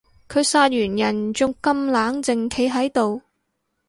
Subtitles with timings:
[0.27, 3.21] 佢殺完人仲咁冷靜企喺度